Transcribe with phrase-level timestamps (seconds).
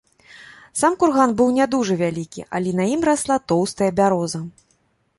[0.79, 4.39] Сам курган быў не дужа вялікі, але на ім расла тоўстая бяроза.